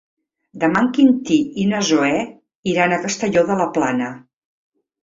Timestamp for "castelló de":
3.07-3.63